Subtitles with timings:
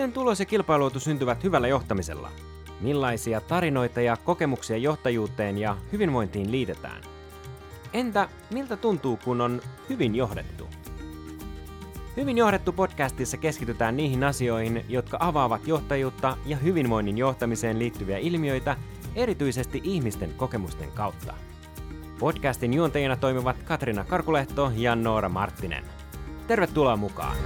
[0.00, 2.30] Miten tulos ja kilpailuotu syntyvät hyvällä johtamisella?
[2.80, 7.02] Millaisia tarinoita ja kokemuksia johtajuuteen ja hyvinvointiin liitetään?
[7.92, 10.68] Entä miltä tuntuu, kun on hyvin johdettu?
[12.16, 18.76] Hyvin johdettu podcastissa keskitytään niihin asioihin, jotka avaavat johtajuutta ja hyvinvoinnin johtamiseen liittyviä ilmiöitä
[19.14, 21.34] erityisesti ihmisten kokemusten kautta.
[22.18, 25.84] Podcastin juontajina toimivat Katrina Karkulehto ja Noora Marttinen.
[26.46, 27.36] Tervetuloa mukaan!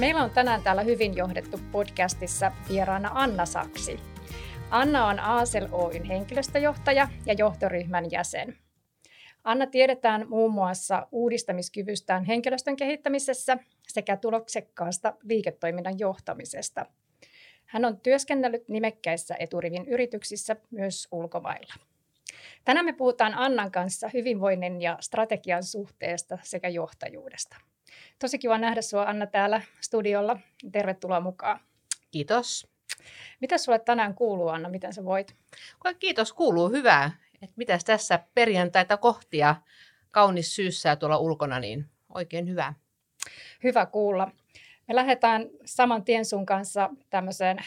[0.00, 4.00] Meillä on tänään täällä Hyvin johdettu podcastissa vieraana Anna Saksi.
[4.70, 8.56] Anna on Aasel Oyn henkilöstöjohtaja ja johtoryhmän jäsen.
[9.44, 13.58] Anna tiedetään muun muassa uudistamiskyvystään henkilöstön kehittämisessä
[13.88, 16.86] sekä tuloksekkaasta liiketoiminnan johtamisesta.
[17.66, 21.74] Hän on työskennellyt nimekkäissä eturivin yrityksissä myös ulkomailla.
[22.64, 27.56] Tänään me puhutaan Annan kanssa hyvinvoinnin ja strategian suhteesta sekä johtajuudesta.
[28.20, 30.38] Tosi kiva nähdä sinua Anna täällä studiolla.
[30.72, 31.60] Tervetuloa mukaan.
[32.10, 32.68] Kiitos.
[33.40, 34.68] Mitä sulle tänään kuuluu Anna?
[34.68, 35.36] Miten sä voit?
[35.98, 37.10] Kiitos, kuuluu hyvää.
[37.42, 39.56] Et mitäs tässä perjantaita kohtia
[40.10, 42.74] kaunis syyssää tuolla ulkona, niin oikein hyvä.
[43.62, 44.30] Hyvä kuulla.
[44.88, 47.58] Me lähdetään saman tien sun kanssa tämmöiseen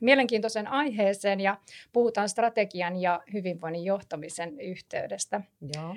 [0.00, 1.58] mielenkiintoiseen aiheeseen ja
[1.92, 5.40] puhutaan strategian ja hyvinvoinnin johtamisen yhteydestä.
[5.74, 5.96] Joo.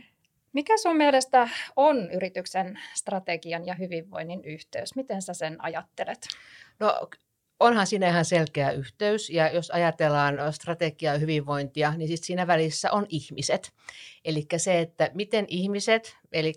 [0.54, 4.96] Mikä sun mielestä on yrityksen strategian ja hyvinvoinnin yhteys?
[4.96, 6.28] Miten sä sen ajattelet?
[6.80, 7.10] No
[7.60, 12.92] onhan siinä ihan selkeä yhteys ja jos ajatellaan strategiaa ja hyvinvointia, niin sit siinä välissä
[12.92, 13.74] on ihmiset.
[14.26, 16.54] Eli se, että miten ihmiset, eli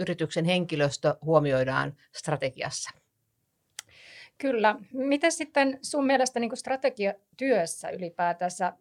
[0.00, 2.90] yrityksen henkilöstö huomioidaan strategiassa.
[4.38, 4.76] Kyllä.
[4.92, 8.72] Miten sitten sun mielestä niin strategiatyössä ylipäätänsä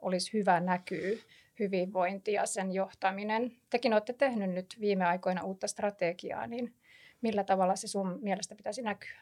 [0.00, 1.16] olisi hyvä näkyä
[1.58, 3.52] hyvinvointi ja sen johtaminen?
[3.70, 6.74] Tekin olette tehnyt nyt viime aikoina uutta strategiaa, niin
[7.20, 9.20] millä tavalla se sun mielestä pitäisi näkyä?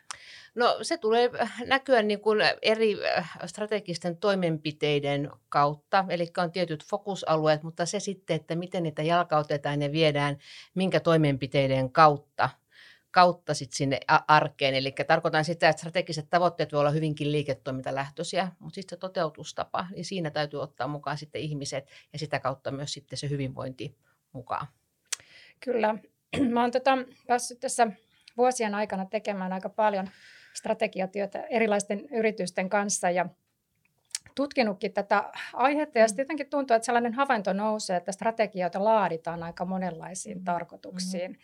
[0.55, 1.31] No se tulee
[1.67, 8.37] näkyä niin kuin eri äh, strategisten toimenpiteiden kautta, eli on tietyt fokusalueet, mutta se sitten,
[8.37, 10.39] että miten niitä jalkautetaan ja viedään,
[10.75, 12.49] minkä toimenpiteiden kautta
[13.17, 14.75] kautta sit sinne arkeen.
[14.75, 20.05] Eli tarkoitan sitä, että strategiset tavoitteet voi olla hyvinkin liiketoimintalähtöisiä, mutta sitten se toteutustapa, niin
[20.05, 23.97] siinä täytyy ottaa mukaan sitten ihmiset ja sitä kautta myös sitten se hyvinvointi
[24.33, 24.67] mukaan.
[25.61, 25.95] Kyllä.
[26.53, 27.87] Mä oon tota, päässyt tässä
[28.37, 30.09] vuosien aikana tekemään aika paljon
[30.55, 33.27] strategiatyötä erilaisten yritysten kanssa ja
[34.35, 39.65] tutkinutkin tätä aihetta ja sitten jotenkin tuntuu, että sellainen havainto nousee, että strategioita laaditaan aika
[39.65, 40.45] monenlaisiin mm.
[40.45, 41.31] tarkoituksiin.
[41.31, 41.39] Mm.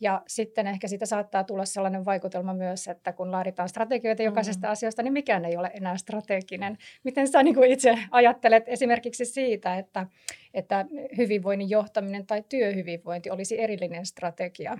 [0.00, 4.72] Ja sitten ehkä siitä saattaa tulla sellainen vaikutelma myös, että kun laaditaan strategioita jokaisesta mm.
[4.72, 6.78] asiasta, niin mikään ei ole enää strateginen.
[7.04, 10.06] Miten sä niin kuin itse ajattelet esimerkiksi siitä, että,
[10.54, 10.86] että
[11.16, 14.78] hyvinvoinnin johtaminen tai työhyvinvointi olisi erillinen strategia?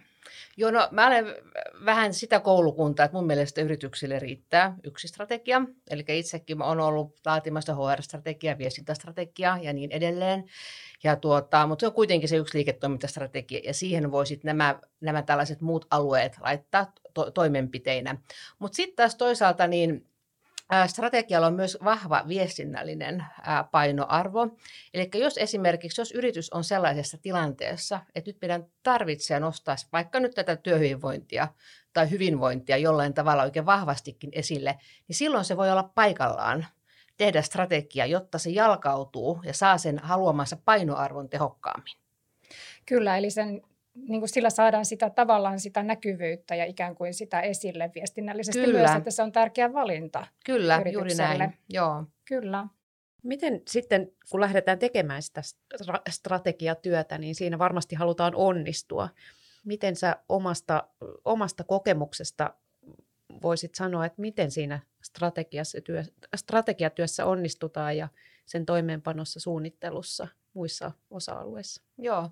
[0.56, 1.26] Joo, no mä olen
[1.84, 5.62] vähän sitä koulukuntaa, että mun mielestä yrityksille riittää yksi strategia.
[5.90, 10.44] Eli itsekin olen ollut laatimassa HR-strategiaa, viestintästrategiaa ja niin edelleen.
[11.04, 15.60] Ja tuota, mutta se on kuitenkin se yksi liiketoimintastrategia ja siihen voisit nämä, nämä tällaiset
[15.60, 18.16] muut alueet laittaa to- toimenpiteinä.
[18.58, 20.07] Mutta sitten taas toisaalta niin
[20.86, 23.24] strategialla on myös vahva viestinnällinen
[23.70, 24.48] painoarvo.
[24.94, 30.34] Eli jos esimerkiksi, jos yritys on sellaisessa tilanteessa, että nyt meidän tarvitsee nostaa vaikka nyt
[30.34, 31.48] tätä työhyvinvointia
[31.92, 34.78] tai hyvinvointia jollain tavalla oikein vahvastikin esille,
[35.08, 36.66] niin silloin se voi olla paikallaan
[37.16, 41.96] tehdä strategia, jotta se jalkautuu ja saa sen haluamansa painoarvon tehokkaammin.
[42.86, 43.62] Kyllä, eli sen,
[44.08, 48.78] niin kuin sillä saadaan sitä tavallaan sitä näkyvyyttä ja ikään kuin sitä esille viestinnällisesti Kyllä.
[48.78, 51.58] myös, että se on tärkeä valinta Kyllä, juuri näin.
[51.68, 52.04] Joo.
[52.24, 52.66] Kyllä.
[53.22, 55.42] Miten sitten, kun lähdetään tekemään sitä
[56.10, 59.08] strategiatyötä, niin siinä varmasti halutaan onnistua.
[59.64, 60.88] Miten sä omasta,
[61.24, 62.54] omasta kokemuksesta
[63.42, 66.04] voisit sanoa, että miten siinä strategiassa työ,
[66.36, 68.08] strategiatyössä onnistutaan ja
[68.46, 71.82] sen toimeenpanossa, suunnittelussa, muissa osa-alueissa?
[71.98, 72.30] Joo.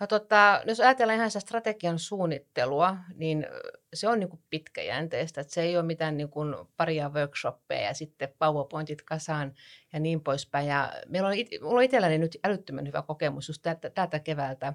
[0.00, 3.46] No tota, jos ajatellaan ihan sitä strategian suunnittelua, niin
[3.94, 5.40] se on niin kuin pitkäjänteistä.
[5.40, 9.54] Että se ei ole mitään niin kuin paria workshoppeja ja sitten PowerPointit kasaan
[9.92, 10.66] ja niin poispäin.
[10.66, 14.72] Ja meillä on, mulla on itselläni nyt älyttömän hyvä kokemus just tätä, keväältä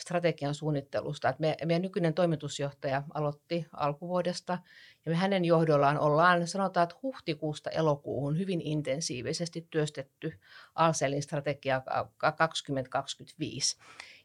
[0.00, 1.28] strategian suunnittelusta.
[1.28, 4.58] Että me, meidän nykyinen toimitusjohtaja aloitti alkuvuodesta
[5.04, 10.38] ja me hänen johdollaan ollaan, sanotaan, että huhtikuusta elokuuhun hyvin intensiivisesti työstetty
[10.74, 11.82] Alselin strategia
[12.36, 13.76] 2025.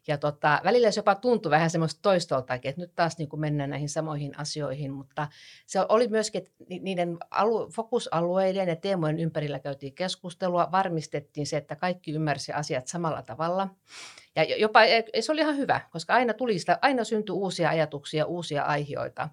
[0.08, 3.70] Ja tota, välillä se jopa tuntui vähän semmoista toistoltakin, että nyt taas niin kuin mennään
[3.70, 5.28] näihin samoihin asioihin, mutta
[5.66, 11.76] se oli myöskin, että niiden alu, fokusalueiden ja teemojen ympärillä käytiin keskustelua, varmistettiin se, että
[11.76, 13.68] kaikki ymmärsi asiat samalla tavalla.
[14.36, 14.80] Ja jopa
[15.20, 19.28] se oli ihan hyvä, koska aina tuli sitä, aina syntyi uusia ajatuksia, uusia aiheita.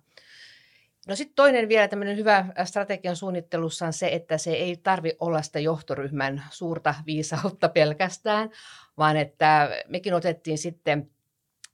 [1.06, 5.42] No sitten toinen vielä tämmöinen hyvä strategian suunnittelussa on se, että se ei tarvi olla
[5.42, 8.50] sitä johtoryhmän suurta viisautta pelkästään,
[8.98, 11.10] vaan että mekin otettiin sitten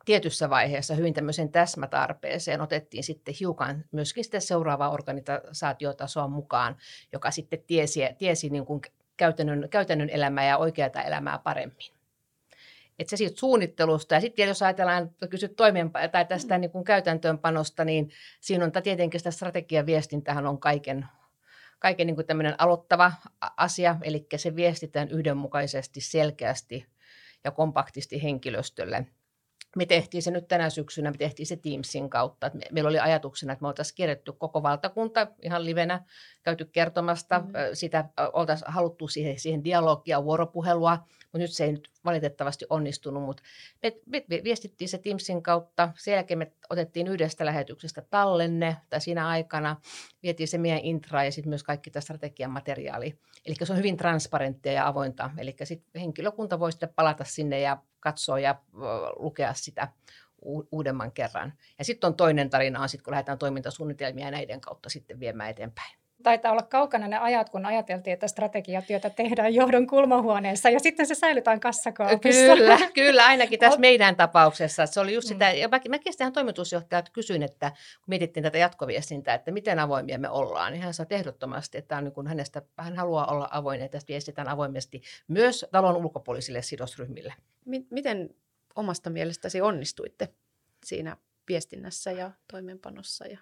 [0.06, 6.78] tietyssä vaiheessa hyvin tämmöisen täsmätarpeeseen otettiin sitten hiukan myöskin sitten seuraavaa organisaatiotasoa mukaan,
[7.14, 8.82] joka sitten tiesi, tiesi niin kuin
[9.18, 12.01] käytännön, käytännön elämää ja oikeata elämää paremmin.
[13.02, 14.16] Että se siitä suunnittelusta.
[14.16, 18.10] Ja sitten jos ajatellaan, kysyt toimeenpa- tai tästä niin kuin käytäntöönpanosta, niin
[18.42, 21.06] siinä on tietenkin sitä strategiaviestintähän on kaiken,
[21.80, 23.12] kaiken niin kuin tämmöinen aloittava
[23.58, 26.86] asia, eli se viestitään yhdenmukaisesti, selkeästi
[27.44, 29.06] ja kompaktisti henkilöstölle
[29.76, 32.52] me tehtiin se nyt tänä syksynä, me tehtiin se Teamsin kautta.
[32.72, 36.04] meillä oli ajatuksena, että me oltaisiin kirjoittu koko valtakunta ihan livenä,
[36.44, 37.54] käyty kertomasta mm-hmm.
[37.74, 43.44] sitä, oltaisiin haluttu siihen, siihen dialogia, vuoropuhelua, mutta nyt se ei nyt valitettavasti onnistunut, mutta
[44.06, 49.28] me, me viestittiin se Teamsin kautta, sen jälkeen me otettiin yhdestä lähetyksestä tallenne, tai siinä
[49.28, 49.76] aikana
[50.24, 53.20] vietiin se meidän intra ja sitten myös kaikki tämä strategian materiaali.
[53.46, 57.78] Eli se on hyvin transparenttia ja avointa, eli sitten henkilökunta voi sitten palata sinne ja
[58.00, 58.56] katsoa ja
[59.20, 59.88] lukea sitä
[60.72, 61.54] uudemman kerran.
[61.80, 66.52] Ja sitten on toinen tarina, sit, kun lähdetään toimintasuunnitelmia näiden kautta sitten viemään eteenpäin taitaa
[66.52, 71.60] olla kaukana ne ajat, kun ajateltiin, että strategiatyötä tehdään johdon kulmahuoneessa ja sitten se säilytään
[71.60, 72.56] kassakaapissa.
[72.56, 74.86] Kyllä, kyllä ainakin tässä meidän tapauksessa.
[74.86, 75.58] Se oli just sitä, mm.
[75.58, 80.30] ja mä, mä kestään toimitusjohtajat kysyin, että kun mietittiin tätä jatkoviestintää, että miten avoimia me
[80.30, 83.98] ollaan, niin hän sanoi ehdottomasti, että on niin kuin hänestä, hän haluaa olla avoin, että
[83.98, 87.34] tästä viestitään avoimesti myös talon ulkopuolisille sidosryhmille.
[87.90, 88.30] Miten
[88.76, 90.30] omasta mielestäsi onnistuitte
[90.86, 91.18] siinä
[91.50, 93.40] viestinnässä ja toimeenpanossa ja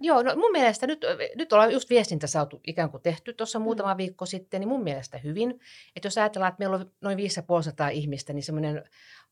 [0.00, 1.04] Joo, no mun mielestä nyt,
[1.36, 3.98] nyt ollaan just viestintä saatu ikään kuin tehty tuossa muutama mm.
[3.98, 5.60] viikko sitten, niin mun mielestä hyvin.
[5.96, 8.84] Että jos ajatellaan, että meillä on noin 550 ihmistä, niin semmoinen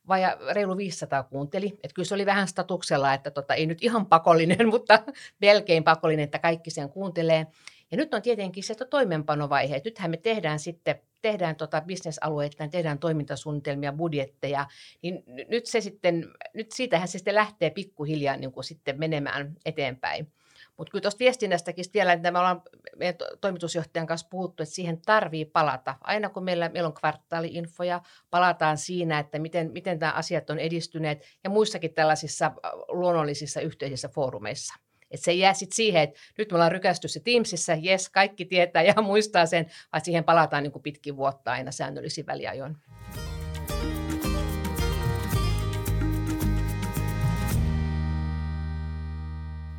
[0.08, 1.66] vaja reilu 500 kuunteli.
[1.66, 5.02] Että kyllä se oli vähän statuksella, että tota, ei nyt ihan pakollinen, mutta
[5.40, 7.46] melkein pakollinen, että kaikki sen kuuntelee.
[7.90, 9.82] Ja nyt on tietenkin se toimeenpanovaihe.
[9.84, 14.66] Nythän me tehdään sitten tehdään tota bisnesalueittain, tehdään toimintasuunnitelmia, budjetteja,
[15.02, 20.32] niin nyt se sitten, nyt siitähän se sitten lähtee pikkuhiljaa niin kuin sitten menemään eteenpäin.
[20.76, 22.62] Mutta kyllä tuosta viestinnästäkin vielä, että me ollaan
[22.96, 25.94] meidän toimitusjohtajan kanssa puhuttu, että siihen tarvii palata.
[26.00, 28.00] Aina kun meillä, meillä on kvartaaliinfoja,
[28.30, 32.52] palataan siinä, että miten, miten nämä asiat on edistyneet ja muissakin tällaisissa
[32.88, 34.74] luonnollisissa yhteisissä foorumeissa.
[35.10, 38.44] Että se ei jää sitten siihen, että nyt me ollaan rykästy se Teamsissa, jes, kaikki
[38.44, 42.76] tietää ja muistaa sen, vaan siihen palataan niin pitkin vuotta aina säännöllisin väliajoin.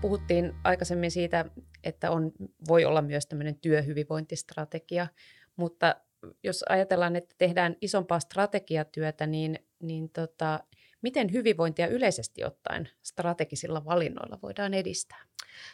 [0.05, 1.45] Puhuttiin aikaisemmin siitä,
[1.83, 2.31] että on,
[2.67, 5.07] voi olla myös tämmöinen työhyvinvointistrategia,
[5.55, 5.95] mutta
[6.43, 10.59] jos ajatellaan, että tehdään isompaa strategiatyötä, niin, niin tota,
[11.01, 15.21] miten hyvinvointia yleisesti ottaen strategisilla valinnoilla voidaan edistää?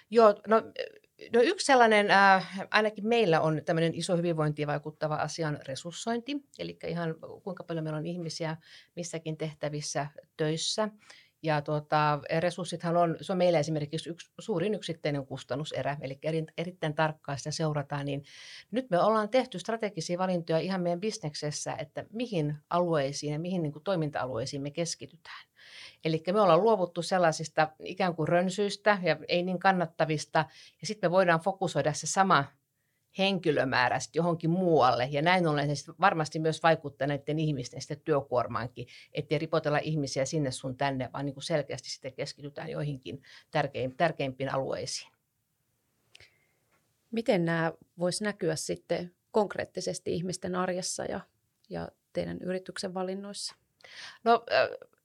[0.10, 0.62] Joo, no,
[1.34, 6.78] no yksi sellainen, äh, ainakin meillä on tämmöinen iso hyvinvointiin vaikuttava asia on resurssointi, eli
[6.88, 8.58] ihan kuinka paljon meillä on ihmisiä
[8.96, 10.08] missäkin tehtävissä
[10.38, 10.90] töissä.
[11.44, 16.94] Ja tuota, resurssithan on, se on meillä esimerkiksi yksi suurin yksittäinen kustannuserä, eli eri, erittäin
[16.94, 18.24] tarkkaan sitä seurataan, niin
[18.72, 23.74] nyt me ollaan tehty strategisia valintoja ihan meidän bisneksessä, että mihin alueisiin ja mihin niin
[23.74, 25.46] kuin toiminta-alueisiin me keskitytään.
[26.06, 30.46] Eli me ollaan luovuttu sellaisista ikään kuin rönsyistä ja ei niin kannattavista,
[30.82, 32.46] ja sitten me voidaan fokusoida se sama
[33.18, 35.08] henkilömäärä johonkin muualle.
[35.12, 40.52] Ja näin ollen se varmasti myös vaikuttaa näiden ihmisten sitten työkuormaankin, ettei ripotella ihmisiä sinne
[40.52, 45.12] sun tänne, vaan niin kuin selkeästi sitten keskitytään joihinkin tärkein, tärkeimpiin alueisiin.
[47.12, 51.20] Miten nämä voisi näkyä sitten konkreettisesti ihmisten arjessa ja,
[51.70, 53.56] ja teidän yrityksen valinnoissa?
[54.24, 54.46] No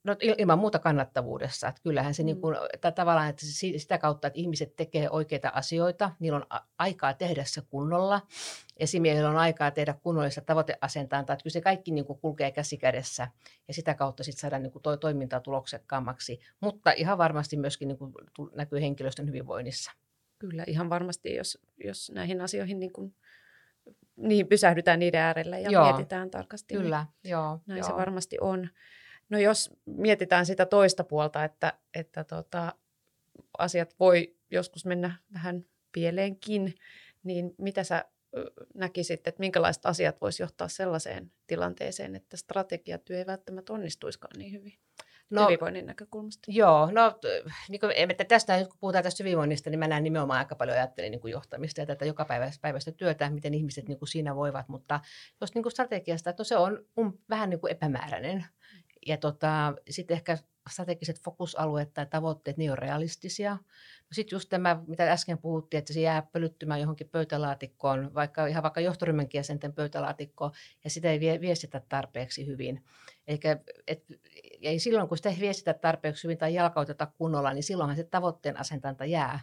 [0.07, 1.67] No ilman muuta kannattavuudessa.
[1.67, 2.25] Että kyllähän se mm.
[2.25, 3.45] niin kuin, että tavallaan että
[3.77, 6.45] sitä kautta, että ihmiset tekee oikeita asioita, niillä on
[6.77, 8.21] aikaa tehdä se kunnolla.
[8.77, 13.27] Esimiehillä on aikaa tehdä kunnollista tavoiteasentaa, että kyllä se kaikki niin kuin kulkee käsi kädessä
[13.67, 16.39] ja sitä kautta sitten saadaan niin kuin toi toimintaa tuloksekkaammaksi.
[16.59, 18.13] Mutta ihan varmasti myöskin niin kuin
[18.55, 19.91] näkyy henkilöstön hyvinvoinnissa.
[20.39, 23.15] Kyllä, ihan varmasti, jos, jos näihin asioihin niin kuin
[24.15, 26.73] niin pysähdytään niiden äärelle ja joo, mietitään tarkasti.
[26.73, 27.59] Niin kyllä, niin joo.
[27.65, 27.87] Näin joo.
[27.87, 28.69] se varmasti on.
[29.29, 32.73] No jos mietitään sitä toista puolta, että, että tota,
[33.57, 36.75] asiat voi joskus mennä vähän pieleenkin,
[37.23, 38.05] niin mitä sä
[38.73, 44.73] näkisit, että minkälaiset asiat voisi johtaa sellaiseen tilanteeseen, että strategiatyö ei välttämättä onnistuiskaan niin hyvin?
[45.29, 46.51] no, hyvinvoinnin näkökulmasta?
[46.51, 47.19] Joo, no
[47.69, 51.11] niin kuin, että tästä, kun puhutaan tästä hyvinvoinnista, niin mä näen nimenomaan aika paljon ajattelin
[51.11, 52.25] niin kuin johtamista ja tätä joka
[52.61, 54.99] päivästä työtä, miten ihmiset niin kuin siinä voivat, mutta
[55.41, 58.45] jos niin kuin strategiasta, että no se on um, vähän niin kuin epämääräinen.
[59.07, 60.37] Ja tota, sitten ehkä
[60.69, 63.51] strategiset fokusalueet tai tavoitteet, niin on realistisia.
[63.53, 68.63] No sitten just tämä, mitä äsken puhuttiin, että se jää pölyttymään johonkin pöytälaatikkoon, vaikka ihan
[68.63, 70.51] vaikka johtoryhmänkin jäsenten pöytälaatikkoon,
[70.83, 72.83] ja sitä ei viestitä tarpeeksi hyvin.
[73.27, 74.05] Eikä, et,
[74.59, 78.59] ja silloin, kun sitä ei viestitä tarpeeksi hyvin tai jalkauteta kunnolla, niin silloinhan se tavoitteen
[78.59, 79.39] asentanta jää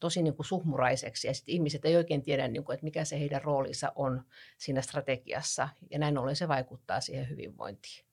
[0.00, 1.28] tosi niin kuin suhmuraiseksi.
[1.28, 4.24] Ja sitten ihmiset ei oikein tiedä, niin kuin, että mikä se heidän roolinsa on
[4.58, 5.68] siinä strategiassa.
[5.90, 8.07] Ja näin ollen se vaikuttaa siihen hyvinvointiin.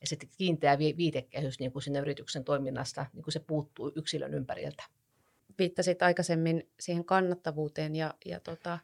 [0.00, 4.84] Ja sitten kiinteä viitekehys niin kuin sinne yrityksen toiminnasta, niin kuin se puuttuu yksilön ympäriltä.
[5.58, 8.78] Viittasit aikaisemmin siihen kannattavuuteen ja, ja tota,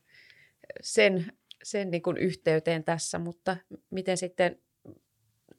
[0.82, 1.32] sen,
[1.62, 3.56] sen niin kuin yhteyteen tässä, mutta
[3.90, 4.60] miten sitten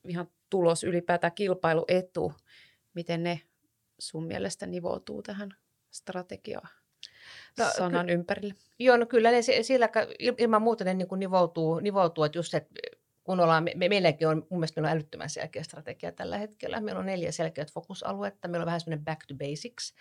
[0.08, 2.34] ihan tulos ylipäätään kilpailuetu,
[2.94, 3.42] miten ne
[4.00, 5.50] sun mielestä nivoutuu tähän
[5.92, 6.70] strategiaan?
[7.58, 8.54] No, sanan ky- ympärille?
[8.80, 9.90] Joo, no kyllä ne sillä
[10.38, 12.70] ilman muuta ne niin kuin nivoutuu, nivoutuu, että just että
[13.28, 16.82] kun ollaan, me, meilläkin on, mun mielestä meillä on älyttömän selkeä strategia tällä hetkellä.
[16.82, 19.94] Meillä on neljä selkeät fokusaluetta, meillä on vähän semmoinen back to basics.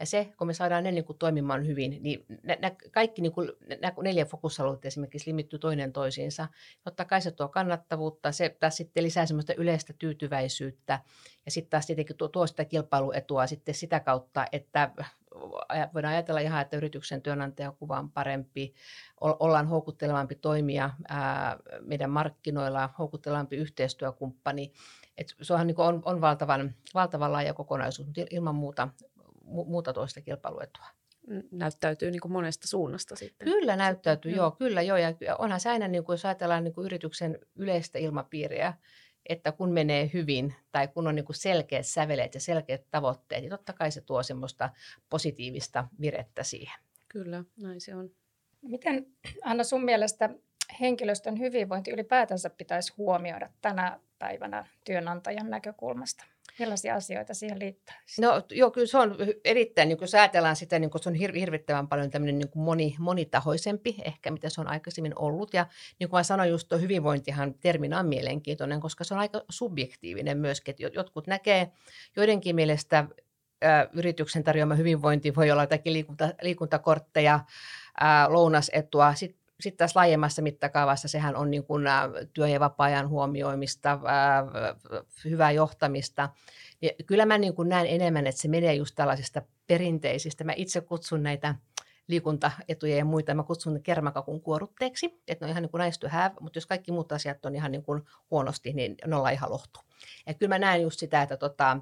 [0.00, 3.32] Ja se, kun me saadaan ne niin kuin toimimaan hyvin, niin nä, nä, kaikki niin
[3.32, 6.48] kuin, nä, neljä fokusaluetta esimerkiksi limittyy toinen toisiinsa.
[6.84, 11.00] Totta kai se tuo kannattavuutta, se taas sitten lisää semmoista yleistä tyytyväisyyttä.
[11.44, 14.90] Ja sitten taas tietenkin tuo, tuo sitä kilpailuetua sitten sitä kautta, että
[15.94, 18.74] voidaan ajatella ihan, että yrityksen työnantajakuva on parempi,
[19.20, 20.90] ollaan houkuttelevampi toimija
[21.80, 24.72] meidän markkinoilla, houkuttelevampi yhteistyökumppani.
[25.16, 28.88] Et se on, niin on, on valtavan, valtavan laaja kokonaisuus, mutta ilman muuta,
[29.44, 30.86] muuta toista kilpailuetua
[31.50, 33.48] näyttäytyy niin kuin monesta suunnasta sitten.
[33.48, 34.44] Kyllä näyttäytyy, joo.
[34.44, 34.96] joo, kyllä joo.
[34.96, 38.74] Ja onhan se aina, niin kuin, jos ajatellaan niin kuin yrityksen yleistä ilmapiiriä,
[39.28, 43.50] että kun menee hyvin tai kun on niin kuin selkeät säveleet ja selkeät tavoitteet, niin
[43.50, 44.70] totta kai se tuo semmoista
[45.10, 46.80] positiivista virettä siihen.
[47.08, 48.10] Kyllä, näin se on.
[48.62, 49.06] Miten
[49.42, 50.30] Anna sun mielestä
[50.80, 56.24] henkilöstön hyvinvointi ylipäätänsä pitäisi huomioida tänä päivänä työnantajan näkökulmasta?
[56.58, 57.94] Millaisia asioita siihen liittyy?
[58.20, 61.38] No joo, kyllä se on erittäin, niin kun ajatellaan sitä, niin kun se on hir-
[61.38, 65.54] hirvittävän paljon tämmöinen niin moni, monitahoisempi ehkä, mitä se on aikaisemmin ollut.
[65.54, 65.66] Ja
[66.00, 70.38] niin kuin mä sanoin, just tuo hyvinvointihan terminä on mielenkiintoinen, koska se on aika subjektiivinen
[70.38, 70.72] myöskin.
[70.72, 71.70] Että jotkut näkee
[72.16, 73.04] joidenkin mielestä
[73.92, 79.14] yrityksen tarjoama hyvinvointi voi olla jotakin liikunta, liikuntakortteja, ä, lounasetua.
[79.14, 81.84] Sitten sitten taas laajemmassa mittakaavassa sehän on niin kuin
[82.32, 84.00] työ- ja vapaa-ajan huomioimista,
[85.24, 86.28] hyvää johtamista.
[86.82, 90.44] Ja kyllä mä niin kuin näen enemmän, että se menee just tällaisista perinteisistä.
[90.44, 91.54] Mä itse kutsun näitä
[92.06, 96.08] liikuntaetuja ja muita, mä kutsun kermakakun kuorutteeksi, että ne on ihan niin kuin nice to
[96.08, 99.50] have, mutta jos kaikki muut asiat on ihan niin kuin huonosti, niin ne ollaan ihan
[99.50, 99.80] lohtu.
[100.26, 101.78] Ja kyllä mä näen just sitä, että, tota,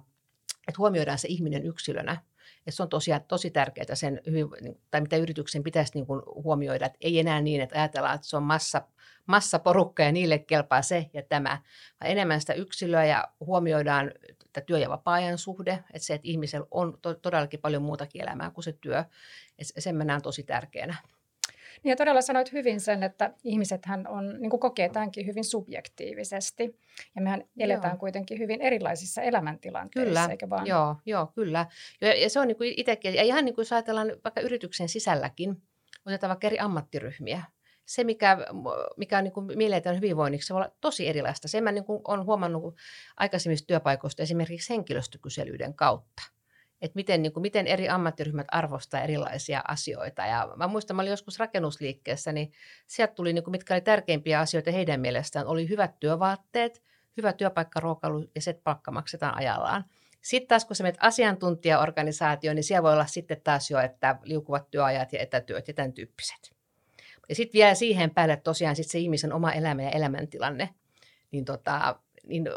[0.68, 2.22] että huomioidaan se ihminen yksilönä,
[2.66, 6.86] että se on tosiaan tosi tärkeää sen, niin, tai mitä yrityksen pitäisi niin kuin huomioida,
[6.86, 8.82] että ei enää niin, että ajatellaan, että se on massa,
[9.26, 11.62] massaporukka ja niille kelpaa se ja tämä,
[12.00, 14.10] vaan enemmän sitä yksilöä ja huomioidaan
[14.58, 18.50] että työ- ja vapaa-ajan suhde, että se, että ihmisellä on to- todellakin paljon muutakin elämää
[18.50, 19.04] kuin se työ,
[19.58, 20.96] että sen mä näen tosi tärkeänä.
[21.84, 26.78] Niin ja todella sanoit hyvin sen, että ihmisethän on, niin kuin kokee tämänkin hyvin subjektiivisesti.
[27.16, 27.98] Ja mehän eletään joo.
[27.98, 30.26] kuitenkin hyvin erilaisissa elämäntilanteissa, kyllä.
[30.30, 30.66] eikö vaan?
[30.66, 31.66] Joo, joo kyllä.
[32.00, 34.88] Ja, ja se on niin kuin itsekin, ja ihan niin kuin jos ajatellaan vaikka yrityksen
[34.88, 35.62] sisälläkin,
[36.06, 37.42] otetaan vaikka eri ammattiryhmiä.
[37.86, 38.38] Se, mikä,
[38.96, 41.48] mikä on niin kuin mieletön hyvinvoinniksi, se voi olla tosi erilaista.
[41.48, 42.76] Sen mä niin kuin olen huomannut
[43.16, 46.22] aikaisemmista työpaikoista esimerkiksi henkilöstökyselyiden kautta
[46.82, 50.26] että miten, niin kuin, miten eri ammattiryhmät arvostaa erilaisia asioita.
[50.26, 52.52] Ja mä muistan, mä olin joskus rakennusliikkeessä, niin
[52.86, 56.82] sieltä tuli, niin kuin, mitkä oli tärkeimpiä asioita heidän mielestään, oli hyvät työvaatteet,
[57.16, 59.84] hyvä työpaikkaruokailu ja se, että palkka maksetaan ajallaan.
[60.22, 64.70] Sitten taas kun sä menet asiantuntijaorganisaatioon, niin siellä voi olla sitten taas jo, että liukuvat
[64.70, 66.52] työajat ja etätyöt ja tämän tyyppiset.
[67.28, 70.68] Ja sitten vielä siihen päälle tosiaan sit se ihmisen oma elämä ja elämäntilanne,
[71.30, 71.96] niin, tota,
[72.26, 72.48] niin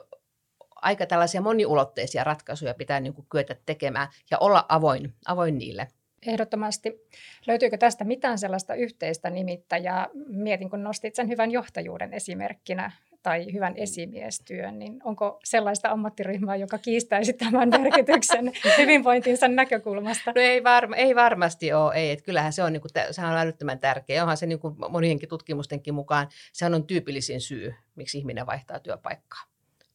[0.85, 5.87] aika tällaisia moniulotteisia ratkaisuja pitää niin kuin kyetä tekemään ja olla avoin, avoin niille.
[6.27, 7.07] Ehdottomasti.
[7.47, 10.07] Löytyykö tästä mitään sellaista yhteistä nimittäjää?
[10.27, 12.91] Mietin, kun nostit sen hyvän johtajuuden esimerkkinä
[13.23, 20.31] tai hyvän esimiestyön, niin onko sellaista ammattiryhmää, joka kiistäisi tämän merkityksen hyvinvointinsa näkökulmasta?
[20.35, 22.11] No ei, varma, ei varmasti ole, ei.
[22.11, 24.23] Että kyllähän se on, niin kuin, sehän on älyttömän tärkeä.
[24.23, 29.41] Onhan se niin kuin monienkin tutkimustenkin mukaan, sehän on tyypillisin syy, miksi ihminen vaihtaa työpaikkaa.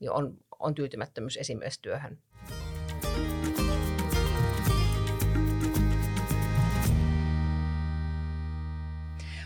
[0.01, 2.19] Niin on, on tyytymättömyys esimiestyöhön.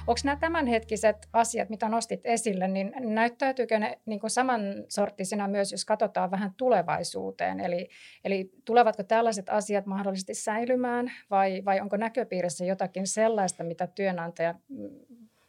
[0.07, 5.85] Onko nämä tämänhetkiset asiat, mitä nostit esille, niin näyttäytyykö ne niin kuin samansorttisina myös, jos
[5.85, 7.61] katsotaan vähän tulevaisuuteen?
[7.61, 7.89] Eli,
[8.25, 14.55] eli tulevatko tällaiset asiat mahdollisesti säilymään vai, vai onko näköpiirissä jotakin sellaista, mitä työnantaja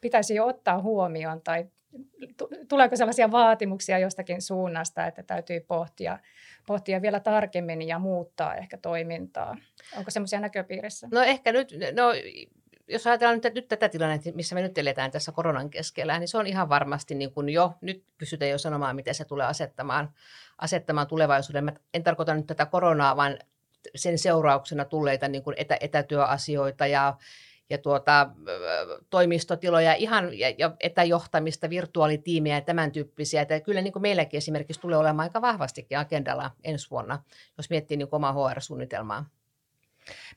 [0.05, 1.65] pitäisi jo ottaa huomioon tai
[2.69, 6.19] tuleeko sellaisia vaatimuksia jostakin suunnasta, että täytyy pohtia,
[6.67, 9.57] pohtia vielä tarkemmin ja muuttaa ehkä toimintaa?
[9.97, 11.07] Onko semmoisia näköpiirissä?
[11.12, 12.13] No ehkä nyt, no
[12.88, 16.38] jos ajatellaan nyt, nyt tätä tilannetta, missä me nyt eletään tässä koronan keskellä, niin se
[16.38, 20.09] on ihan varmasti niin kuin jo, nyt pystytään jo sanomaan, miten se tulee asettamaan,
[20.57, 21.63] asettamaan tulevaisuuden.
[21.63, 23.38] Mä en tarkoita nyt tätä koronaa, vaan
[23.95, 27.17] sen seurauksena tulleita niin kuin etä, etätyöasioita ja
[27.69, 28.29] ja tuota,
[29.10, 33.41] toimistotiloja ihan, ja, ja etäjohtamista, virtuaalitiimiä ja tämän tyyppisiä.
[33.41, 37.24] Että kyllä niin kuin meilläkin esimerkiksi tulee olemaan aika vahvastikin agendalla ensi vuonna,
[37.57, 39.25] jos miettii niin omaa HR-suunnitelmaa.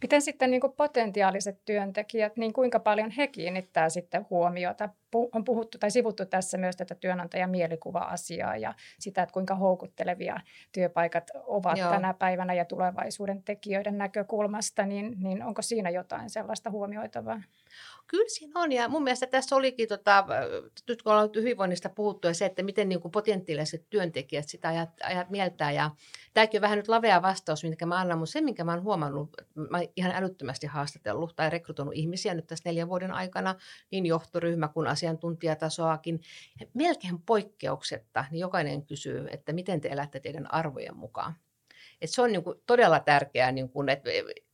[0.02, 4.88] Miten sitten niin kuin potentiaaliset työntekijät, niin kuinka paljon he kiinnittää sitten huomiota?
[5.14, 10.40] On puhuttu tai sivuttu tässä myös tätä työnantajan mielikuva-asiaa ja sitä, että kuinka houkuttelevia
[10.72, 11.90] työpaikat ovat Joo.
[11.90, 17.42] tänä päivänä ja tulevaisuuden tekijöiden näkökulmasta, niin, niin onko siinä jotain sellaista huomioitavaa?
[18.06, 20.24] Kyllä siinä on ja mun mielestä tässä olikin, tota,
[20.88, 24.90] nyt kun ollaan hyvinvoinnista puhuttu ja se, että miten niin kuin potentiaaliset työntekijät sitä ajat,
[25.02, 25.90] ajat mieltää ja
[26.34, 29.30] tämäkin on vähän nyt lavea vastaus, minkä mä annan, mutta se, minkä mä oon huomannut,
[29.54, 33.54] mä ihan älyttömästi haastatellut tai rekrytoinut ihmisiä nyt tässä neljän vuoden aikana,
[33.90, 36.20] niin johtoryhmä kuin asiantuntijatasoakin,
[36.74, 41.34] melkein poikkeuksetta, niin jokainen kysyy, että miten te elätte teidän arvojen mukaan.
[42.00, 44.10] Et se on niin kuin todella tärkeää, niin kuin, että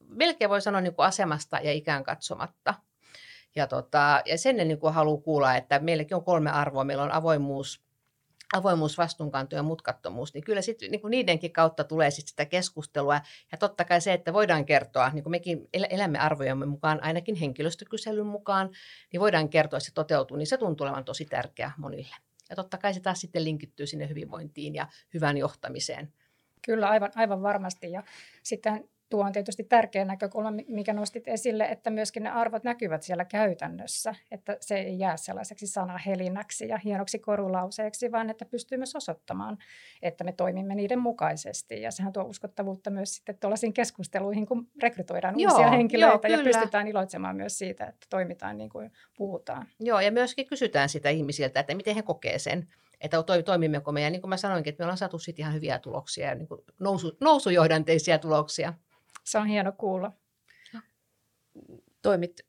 [0.09, 2.75] melkein voi sanoa niin kuin asemasta ja ikään katsomatta.
[3.57, 6.85] Ja, tota, ja sen niin kuin haluaa kuulla, että meilläkin on kolme arvoa.
[6.85, 7.84] Meillä on avoimuus,
[8.53, 13.21] avoimuus, vastuunkanto ja mutkattomuus, niin kyllä sit, niin niidenkin kautta tulee sit sitä keskustelua.
[13.53, 18.27] Ja totta kai se, että voidaan kertoa, niin kuin mekin elämme arvojemme mukaan, ainakin henkilöstökyselyn
[18.27, 18.71] mukaan,
[19.13, 22.17] niin voidaan kertoa, että se toteutuu, niin se tuntuu olevan tosi tärkeä monille.
[22.51, 26.13] Ja totta kai se taas sitten linkittyy sinne hyvinvointiin ja hyvään johtamiseen.
[26.67, 27.91] Kyllä, aivan, aivan varmasti.
[27.91, 28.03] Ja
[28.43, 33.25] sitten tuo on tietysti tärkeä näkökulma, mikä nostit esille, että myöskin ne arvot näkyvät siellä
[33.25, 39.59] käytännössä, että se ei jää sellaiseksi sanahelinäksi ja hienoksi korulauseeksi, vaan että pystyy myös osoittamaan,
[40.03, 41.83] että me toimimme niiden mukaisesti.
[41.83, 46.45] Ja sehän tuo uskottavuutta myös sitten tuollaisiin keskusteluihin, kun rekrytoidaan joo, uusia henkilöitä joo, ja
[46.45, 49.67] pystytään iloitsemaan myös siitä, että toimitaan niin kuin puhutaan.
[49.81, 52.69] Joo, ja myöskin kysytään sitä ihmisiltä, että miten he kokee sen
[53.05, 54.03] että toimimmeko me.
[54.03, 56.49] Ja niin kuin mä sanoinkin, että me ollaan saatu sitten ihan hyviä tuloksia ja niin
[56.49, 58.75] kuin nousu, nousujohdanteisia tuloksia.
[59.25, 60.13] Se on hieno kuulla.
[62.03, 62.41] Toimit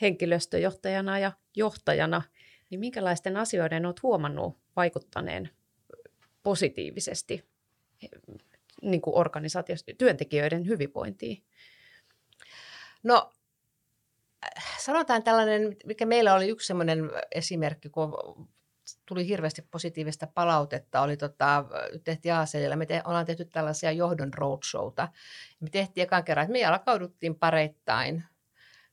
[0.00, 2.22] henkilöstöjohtajana ja johtajana,
[2.70, 5.50] niin minkälaisten asioiden olet huomannut vaikuttaneen
[6.42, 7.48] positiivisesti
[8.82, 11.44] niin kuin organisaatiossa, työntekijöiden hyvinvointiin?
[13.02, 13.32] No
[14.78, 18.12] sanotaan tällainen, mikä meillä oli yksi sellainen esimerkki, kun
[19.06, 21.00] tuli hirveästi positiivista palautetta.
[21.00, 21.64] Oli tota,
[22.04, 25.08] tehtiin ACL, me te, ollaan tehty tällaisia johdon roadshowta.
[25.60, 28.24] Me tehtiin ekan kerran, että me jalkauduttiin pareittain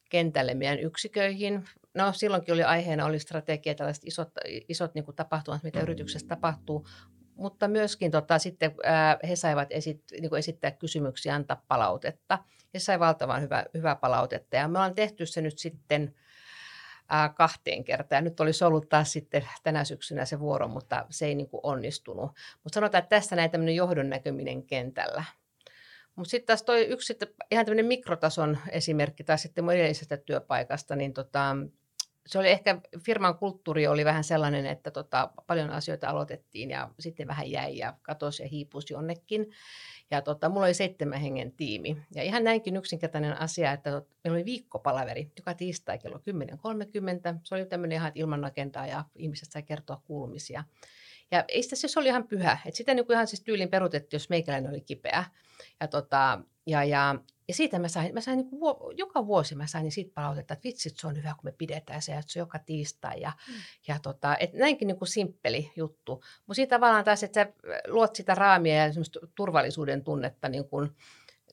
[0.10, 1.66] kentälle meidän yksiköihin.
[1.94, 4.30] No silloinkin oli aiheena oli strategia, tällaiset isot,
[4.70, 6.88] isot niin kuin tapahtumat, mitä yrityksessä tapahtuu,
[7.36, 12.40] mutta myöskin tota, sitten ää, he saivat esit, niin kuin esittää kysymyksiä, antaa palautetta.
[12.74, 16.16] He sai valtavan hyvä, hyvää palautetta ja me ollaan tehty se nyt sitten
[17.36, 18.24] kahteen kertaan.
[18.24, 22.32] Nyt olisi ollut taas sitten tänä syksynä se vuoro, mutta se ei niin kuin onnistunut.
[22.64, 25.24] Mutta sanotaan, että tässä näin tämmöinen johdon näkyminen kentällä.
[26.16, 30.96] Mutta sitten taas toi yksi sitten ihan tämmöinen mikrotason esimerkki tai sitten mun edellisestä työpaikasta,
[30.96, 31.56] niin tota,
[32.26, 37.28] se oli ehkä, firman kulttuuri oli vähän sellainen, että tota, paljon asioita aloitettiin ja sitten
[37.28, 39.52] vähän jäi ja katosi ja hiipusi jonnekin.
[40.12, 41.98] Ja tota, mulla oli seitsemän hengen tiimi.
[42.16, 47.40] Ja ihan näinkin yksinkertainen asia, että tot, meillä oli viikkopalaveri joka tiistai kello 10.30.
[47.44, 50.64] Se oli tämmöinen ihan ilman agendaa ja ihmiset sai kertoa kuulumisia.
[51.32, 52.58] Ja ei sitä, se oli ihan pyhä.
[52.66, 55.26] Et sitä niin kuin ihan siis tyylin perutettiin, jos meikäläinen oli kipeä.
[55.80, 57.16] Ja, tota, ja, ja
[57.48, 60.64] ja siitä mä sain, mä sain niin kuin, joka vuosi mä sain siitä palautetta, että
[60.64, 63.22] vitsit se on hyvä, kun me pidetään se, että se on joka tiistai.
[63.22, 63.54] Ja, mm.
[63.88, 66.24] ja tota, et näinkin niin kuin simppeli juttu.
[66.48, 67.54] Mutta siitä tavallaan taas, että sä
[67.88, 68.94] luot sitä raamia ja
[69.36, 70.92] turvallisuuden tunnetta niin kuin,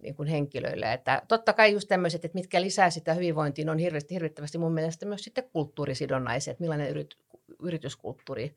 [0.03, 0.93] niin kuin henkilöille.
[0.93, 5.07] Että totta kai just tämmöiset, että mitkä lisää sitä hyvinvointia, on hirveästi, hirvittävästi mun mielestä
[5.07, 7.15] myös sitten kulttuurisidonnaiset, millainen yrit,
[7.63, 8.57] yrityskulttuuri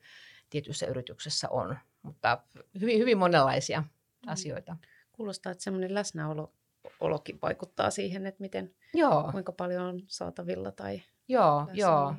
[0.50, 1.78] tietyissä yrityksessä on.
[2.02, 2.38] Mutta
[2.80, 3.88] hyvin, hyvin monenlaisia mm.
[4.26, 4.76] asioita.
[5.16, 6.52] Kuulostaa, että semmoinen läsnäolo
[7.00, 9.28] olokin vaikuttaa siihen, että miten, joo.
[9.32, 11.74] kuinka paljon on saatavilla tai Joo, läsnä.
[11.74, 12.14] joo.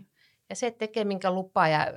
[0.49, 1.87] Ja se tekee minkä lupaa ja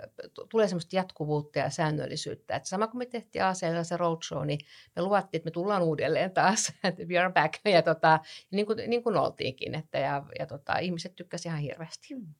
[0.48, 2.56] tulee semmoista jatkuvuutta ja säännöllisyyttä.
[2.56, 4.60] Että sama kuin me tehtiin ACL se roadshow, niin
[4.96, 7.54] me luvattiin, että me tullaan uudelleen taas, että we are back.
[7.64, 12.14] Ja, tota, niin, kuin, niin kuin oltiinkin, että ja, ja tota, ihmiset tykkäsivät ihan hirveästi.
[12.14, 12.34] Hmm.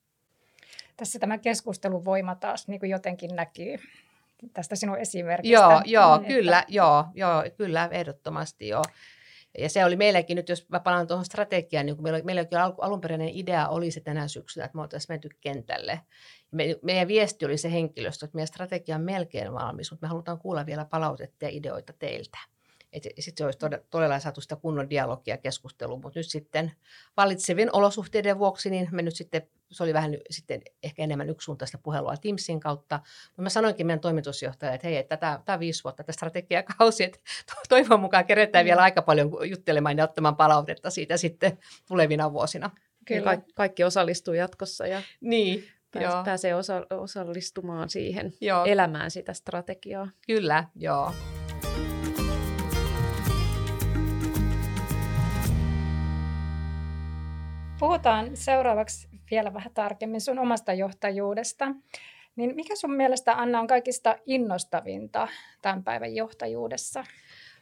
[0.97, 3.77] Tässä tämä keskustelun voima taas niin kuin jotenkin näkyy
[4.53, 5.53] tästä sinun esimerkistä.
[5.53, 6.29] Joo, joo että...
[6.29, 8.83] kyllä, joo, joo, kyllä, ehdottomasti joo.
[9.59, 13.69] Ja se oli meilläkin nyt, jos mä palaan tuohon strategiaan, niin meillä, meilläkin alunperäinen idea
[13.69, 16.01] oli se tänä syksynä, että me oltaisiin menty kentälle.
[16.51, 20.39] Me, meidän viesti oli se henkilöstö, että meidän strategia on melkein valmis, mutta me halutaan
[20.39, 22.39] kuulla vielä palautetta ja ideoita teiltä.
[22.93, 26.73] Sitten se olisi todella, todella saatu sitä kunnon dialogia keskustelua, mutta nyt sitten
[27.17, 32.17] vallitsevien olosuhteiden vuoksi, niin me nyt sitten, se oli vähän sitten ehkä enemmän yksisuuntaista puhelua
[32.17, 33.01] Teamsin kautta.
[33.27, 37.05] Mutta mä sanoinkin meidän toimitusjohtajalle, että hei, että tämä, tämä on viisi vuotta tämä strategiakausi,
[37.05, 37.19] että
[37.69, 42.71] toivon mukaan keretään vielä aika paljon juttelemaan ja ottamaan palautetta siitä sitten tulevina vuosina.
[43.07, 43.37] Kyllä.
[43.37, 46.25] Ka- kaikki osallistuu jatkossa ja niin, pääs, joo.
[46.25, 48.65] pääsee osa- osallistumaan siihen joo.
[48.65, 50.09] elämään sitä strategiaa.
[50.27, 51.13] Kyllä, joo.
[57.81, 61.67] Puhutaan seuraavaksi vielä vähän tarkemmin sun omasta johtajuudesta.
[62.37, 65.29] Niin mikä sun mielestä, Anna, on kaikista innostavinta
[65.63, 67.05] tämän päivän johtajuudessa?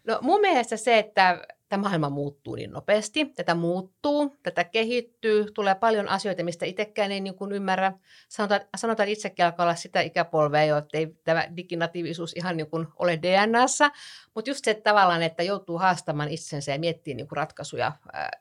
[0.06, 3.24] No mun mielestä se, että tämä maailma muuttuu niin nopeasti.
[3.24, 7.92] Tätä muuttuu, tätä kehittyy, tulee paljon asioita, mistä itsekään ei niin kuin ymmärrä.
[8.28, 12.86] Sanotaan, sanotaan itsekin alkaa olla sitä ikäpolvea jo, että ei tämä diginatiivisuus ihan niin kuin
[12.96, 13.90] ole DNAssa.
[14.34, 17.92] Mutta just se että tavallaan, että joutuu haastamaan itsensä ja miettimään niin ratkaisuja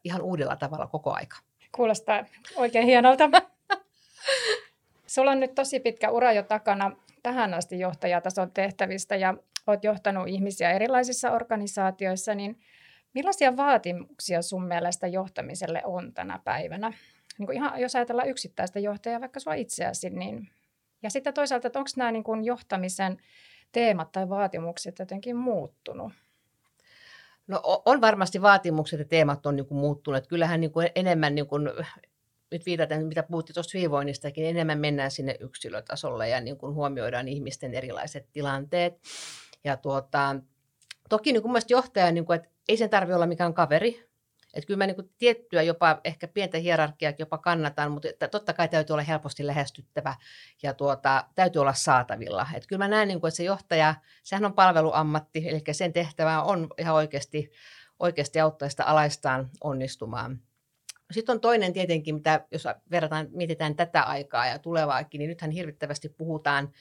[0.04, 1.38] ihan uudella tavalla koko aika.
[1.72, 2.26] Kuulostaa
[2.56, 3.30] oikein hienolta.
[5.08, 6.92] Sulla on nyt tosi pitkä ura jo takana
[7.24, 9.34] tähän asti johtajatason tehtävistä ja
[9.68, 12.60] olet johtanut ihmisiä erilaisissa organisaatioissa, niin
[13.14, 16.94] millaisia vaatimuksia sun mielestä johtamiselle on tänä päivänä?
[17.38, 20.50] Niin ihan, jos ajatellaan yksittäistä johtajaa, vaikka sua itseäsi, niin
[21.04, 23.18] ja sitten toisaalta, että onko nämä niin kuin johtamisen
[23.72, 26.14] teemat tai vaatimukset jotenkin muuttunut?
[27.48, 30.28] No on varmasti vaatimukset ja teemat on niin kuin muuttuneet.
[30.28, 31.70] Kyllähän niin kuin enemmän, niin kuin,
[32.52, 37.74] nyt viitataan, mitä puhuttiin tuosta hyvinvoinnistakin, enemmän mennään sinne yksilötasolle ja niin kuin huomioidaan ihmisten
[37.74, 38.94] erilaiset tilanteet.
[39.64, 40.36] Ja tuota,
[41.10, 44.07] toki niin kuin johtaja, niin kuin, että ei sen tarvitse olla mikään kaveri,
[44.54, 48.68] että kyllä mä niin tiettyä jopa ehkä pientä hierarkiaa jopa kannatan, mutta että totta kai
[48.68, 50.16] täytyy olla helposti lähestyttävä
[50.64, 52.48] ja tuota, täytyy olla saatavilla.
[52.56, 56.42] Että kyllä mä näen, niin kuin, että se johtaja, sehän on palveluammatti, eli sen tehtävä
[56.42, 57.52] on ihan oikeasti,
[58.00, 60.40] oikeasti auttaa sitä alaistaan onnistumaan.
[61.12, 66.10] Sitten on toinen tietenkin, mitä jos verrataan, mietitään tätä aikaa ja tulevaakin, niin nythän hirvittävästi
[66.10, 66.74] puhutaan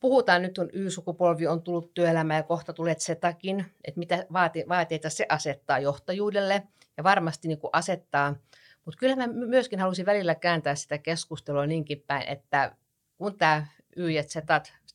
[0.00, 5.10] puhutaan, nyt on Y-sukupolvi on tullut työelämään ja kohta tulee Zetakin, että mitä vaati, vaateita
[5.10, 6.62] se asettaa johtajuudelle
[6.96, 8.36] ja varmasti niin kuin asettaa.
[8.84, 12.76] Mutta kyllä mä myöskin halusin välillä kääntää sitä keskustelua niinkin päin, että
[13.16, 14.22] kun tämä Y- ja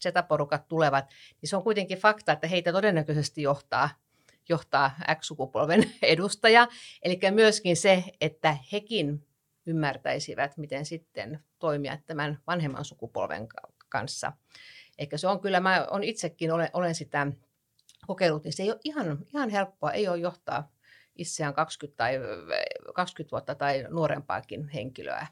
[0.01, 1.05] Z-porukat tulevat,
[1.41, 3.89] niin se on kuitenkin fakta, että heitä todennäköisesti johtaa
[4.49, 6.67] johtaa X-sukupolven edustaja.
[7.03, 9.27] Eli myöskin se, että hekin
[9.65, 13.47] ymmärtäisivät, miten sitten toimia tämän vanhemman sukupolven
[13.89, 14.33] kanssa.
[14.97, 17.27] Eikä se on kyllä, mä on itsekin olen, olen sitä
[18.07, 20.74] kokeillut, niin se ei ole ihan, ihan helppoa, ei ole johtaa
[21.15, 22.19] itseään 20, tai,
[22.93, 25.27] 20 vuotta tai nuorempaakin henkilöä.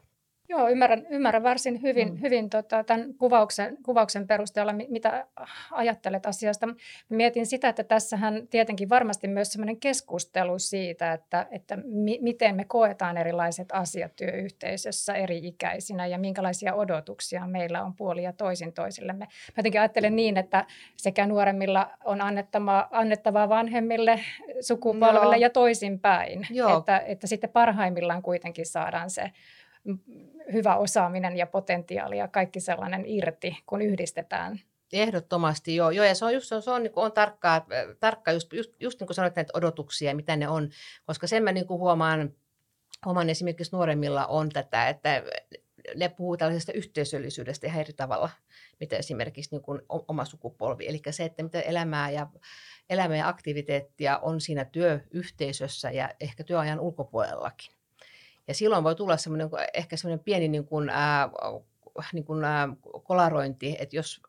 [0.48, 2.20] Joo, ymmärrän, ymmärrän varsin hyvin, mm.
[2.20, 5.26] hyvin tota, tämän kuvauksen, kuvauksen perusteella, mitä
[5.70, 6.68] ajattelet asiasta.
[7.08, 12.64] Mietin sitä, että tässähän tietenkin varmasti myös sellainen keskustelu siitä, että, että mi, miten me
[12.64, 19.24] koetaan erilaiset asiat työyhteisössä eri ikäisinä ja minkälaisia odotuksia meillä on puoli ja toisin toisillemme.
[19.24, 20.64] Mä jotenkin ajattelen niin, että
[20.96, 24.20] sekä nuoremmilla on annettavaa, annettavaa vanhemmille
[24.60, 25.42] sukupolville Joo.
[25.42, 26.46] ja toisinpäin.
[26.50, 26.78] Joo.
[26.78, 29.30] Että, että sitten parhaimmillaan kuitenkin saadaan se
[30.52, 34.60] hyvä osaaminen ja potentiaali ja kaikki sellainen irti, kun yhdistetään
[34.92, 35.90] Ehdottomasti joo.
[35.90, 37.66] joo ja se on, just, se on, se on, niin on tarkkaa,
[38.00, 40.70] tarkka just, just, just niin kuin sanoit näitä odotuksia, mitä ne on,
[41.06, 42.34] koska sen mä niin kuin huomaan,
[43.04, 45.22] huomaan esimerkiksi nuoremmilla on tätä, että
[45.96, 48.30] ne puhuu tällaisesta yhteisöllisyydestä ihan eri tavalla,
[48.80, 50.88] mitä esimerkiksi niin kuin oma sukupolvi.
[50.88, 52.26] Eli se, että mitä elämää ja,
[52.90, 57.73] elämää ja aktiviteettia on siinä työyhteisössä ja ehkä työajan ulkopuolellakin.
[58.48, 61.30] Ja silloin voi tulla semmoinen, ehkä semmoinen pieni niin kuin, ää,
[62.12, 62.68] niin kuin, ää,
[63.04, 64.22] kolarointi, että jos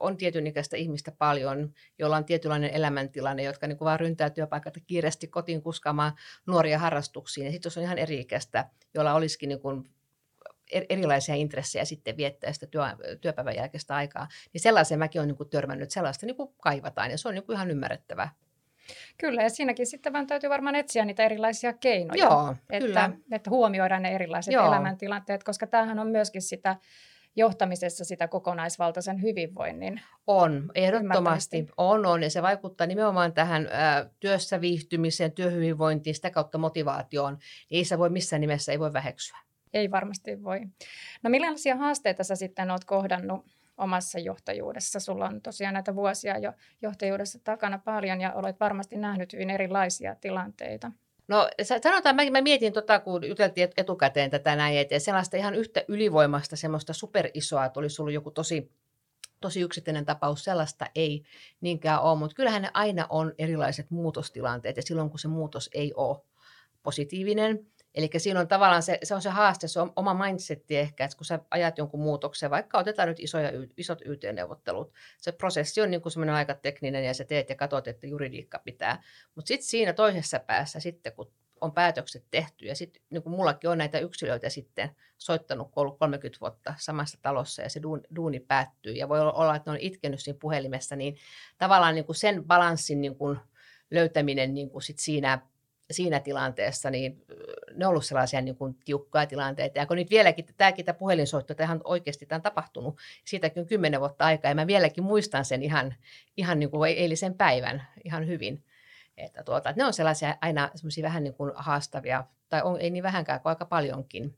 [0.00, 4.80] on tietyn ikäistä ihmistä paljon, joilla on tietynlainen elämäntilanne, jotka niin kuin vaan ryntää työpaikalta
[4.80, 6.12] kiireesti kotiin kuskaamaan
[6.46, 7.44] nuoria harrastuksiin.
[7.44, 9.84] Ja sitten jos on ihan eri-ikäistä, jolla olisikin niin kuin
[10.72, 12.82] erilaisia intressejä sitten viettää sitä työ,
[13.20, 17.18] työpäivän jälkeistä aikaa, niin sellaisen mäkin olen niin kuin törmännyt, sellaista niin kuin kaivataan ja
[17.18, 18.34] se on niin kuin ihan ymmärrettävää.
[19.18, 23.10] Kyllä, ja siinäkin sitten vaan täytyy varmaan etsiä niitä erilaisia keinoja, Joo, että, kyllä.
[23.32, 24.66] että huomioidaan ne erilaiset Joo.
[24.66, 26.76] elämäntilanteet, koska tämähän on myöskin sitä
[27.36, 30.00] johtamisessa sitä kokonaisvaltaisen hyvinvoinnin.
[30.26, 36.58] On, ehdottomasti on, on, ja se vaikuttaa nimenomaan tähän ä, työssä viihtymiseen, työhyvinvointiin, sitä kautta
[36.58, 37.38] motivaatioon.
[37.70, 39.38] Ei se voi missään nimessä ei voi väheksyä.
[39.72, 40.60] ei varmasti voi.
[41.22, 43.46] No millaisia haasteita sä sitten oot kohdannut
[43.82, 45.00] omassa johtajuudessa?
[45.00, 50.14] Sulla on tosiaan näitä vuosia jo johtajuudessa takana paljon ja olet varmasti nähnyt hyvin erilaisia
[50.14, 50.92] tilanteita.
[51.28, 51.48] No
[51.82, 56.56] sanotaan, mä, mä mietin, tota, kun juteltiin etukäteen tätä näin, että sellaista ihan yhtä ylivoimasta,
[56.56, 58.72] semmoista superisoa, että olisi ollut joku tosi
[59.42, 61.22] tosi yksittäinen tapaus, sellaista ei
[61.60, 65.92] niinkään ole, mutta kyllähän ne aina on erilaiset muutostilanteet ja silloin kun se muutos ei
[65.96, 66.18] ole
[66.82, 71.04] positiivinen, Eli siinä on tavallaan se, se on se haaste, se on oma mindsetti ehkä,
[71.04, 75.90] että kun sä ajat jonkun muutoksen, vaikka otetaan nyt isoja, isot YT-neuvottelut, se prosessi on
[75.90, 79.02] niin semmoinen aika tekninen ja sä teet ja katsot, että juridiikka pitää.
[79.34, 83.70] Mutta sitten siinä toisessa päässä sitten, kun on päätökset tehty ja sitten niin kuin mullakin
[83.70, 87.80] on näitä yksilöitä sitten soittanut, kun ollut 30 vuotta samassa talossa ja se
[88.16, 91.16] duuni päättyy ja voi olla, että ne on itkenyt siinä puhelimessa, niin
[91.58, 93.38] tavallaan niin kuin sen balanssin niin kuin
[93.90, 95.40] löytäminen niin kuin sit siinä
[95.90, 97.24] siinä tilanteessa, niin
[97.74, 99.78] ne on ollut sellaisia niin kuin tiukkoja tilanteita.
[99.78, 104.00] Ja kun nyt vieläkin, tämäkin tämä puhelinsoitto, tähän oikeasti tämä on tapahtunut, siitäkin on kymmenen
[104.00, 105.94] vuotta aikaa, ja mä vieläkin muistan sen ihan,
[106.36, 108.64] ihan niin kuin eilisen päivän ihan hyvin.
[109.16, 112.90] Että tuota, että ne on sellaisia aina semmoisia vähän niin kuin haastavia, tai on, ei
[112.90, 114.36] niin vähänkään kuin aika paljonkin.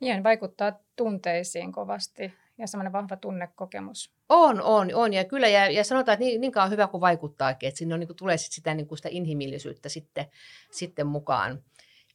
[0.00, 4.12] Niin, vaikuttaa tunteisiin kovasti ja semmoinen vahva tunnekokemus.
[4.28, 5.12] On, on, on.
[5.12, 8.00] Ja kyllä, ja, ja sanotaan, että niin, niin kauan hyvä kuin vaikuttaakin, että sinne on,
[8.00, 10.26] niin kuin, tulee sit sitä, niin kuin sitä inhimillisyyttä sitten,
[10.70, 11.62] sitten mukaan.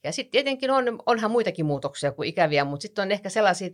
[0.03, 3.69] Ja sitten tietenkin on, onhan muitakin muutoksia kuin ikäviä, mutta sitten on ehkä sellaisia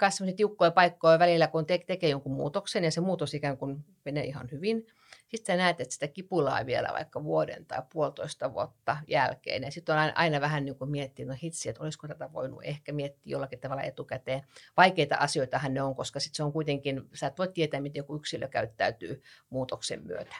[0.00, 4.24] myös tiukkoja paikkoja välillä, kun te- tekee jonkun muutoksen ja se muutos ikään kuin menee
[4.24, 4.86] ihan hyvin.
[5.32, 9.62] Sitten sä näet, että sitä kipulaa vielä vaikka vuoden tai puolitoista vuotta jälkeen.
[9.62, 12.92] Ja sitten on aina vähän niin kuin miettinyt, no hitsi, että olisiko tätä voinut ehkä
[12.92, 14.42] miettiä jollakin tavalla etukäteen.
[14.76, 18.16] Vaikeita asioitahan ne on, koska sitten se on kuitenkin, sä et voi tietää, miten joku
[18.16, 20.36] yksilö käyttäytyy muutoksen myötä.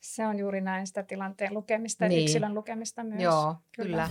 [0.00, 2.22] Se on juuri näin sitä tilanteen lukemista, niin.
[2.22, 3.22] yksilön lukemista myös.
[3.22, 3.88] Joo, kyllä.
[3.90, 4.08] kyllä.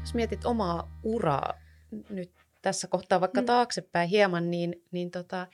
[0.00, 1.54] Jos mietit omaa uraa
[2.10, 2.37] nyt
[2.68, 3.46] tässä kohtaa vaikka mm.
[3.46, 5.46] taaksepäin hieman, niin, niin tota,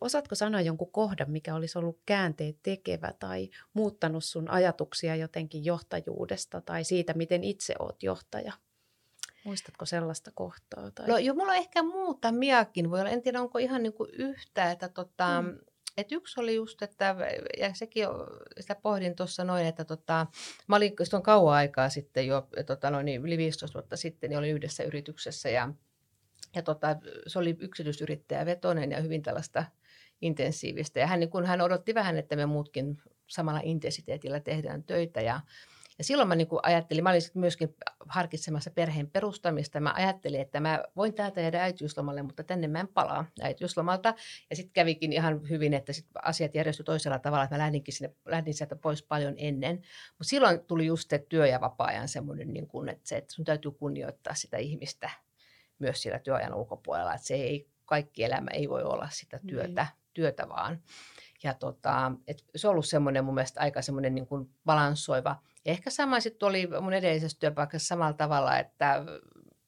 [0.00, 6.60] osaatko sanoa jonkun kohdan, mikä olisi ollut käänteet tekevä tai muuttanut sun ajatuksia jotenkin johtajuudesta
[6.60, 8.52] tai siitä, miten itse oot johtaja?
[9.44, 10.90] Muistatko sellaista kohtaa?
[10.90, 11.08] Tai?
[11.08, 12.90] No joo, mulla on ehkä muutamiakin.
[12.90, 15.58] Voi olla, en tiedä onko ihan niin kuin yhtä, että tota, mm.
[15.96, 17.16] Et yksi oli just, että,
[17.58, 18.06] ja sekin
[18.60, 20.26] sitä pohdin tuossa noin, että tota,
[20.66, 24.38] mä olin on kauan aikaa sitten jo, tota noin, niin yli 15 vuotta sitten, niin
[24.38, 25.68] olin yhdessä yrityksessä ja
[26.54, 29.64] ja tota, se oli yksityisyrittäjä vetonen ja hyvin tällaista
[30.20, 31.00] intensiivistä.
[31.00, 35.20] Ja hän, niin kun hän odotti vähän, että me muutkin samalla intensiteetillä tehdään töitä.
[35.20, 35.40] Ja,
[35.98, 37.74] ja silloin mä niin ajattelin, mä olin myöskin
[38.08, 39.80] harkitsemassa perheen perustamista.
[39.80, 44.14] Mä ajattelin, että mä voin täältä jäädä äitiyslomalle, mutta tänne mä en palaa äitiyslomalta.
[44.50, 48.14] Ja sitten kävikin ihan hyvin, että sit asiat järjestyi toisella tavalla, että mä lähdinkin sinne,
[48.26, 49.76] lähdin sieltä pois paljon ennen.
[50.10, 53.44] Mutta silloin tuli just se työ- ja vapaa-ajan semmoinen, niin kuin, että, se, että sun
[53.44, 55.10] täytyy kunnioittaa sitä ihmistä–
[55.78, 60.02] myös siellä työajan ulkopuolella, että se ei, kaikki elämä ei voi olla sitä työtä, mm.
[60.14, 60.82] työtä vaan.
[61.42, 65.42] Ja tota, et se on ollut semmoinen mun mielestä aika semmoinen niin kuin balansoiva.
[65.64, 69.04] Ja ehkä sama sitten oli mun edellisessä työpaikassa samalla tavalla, että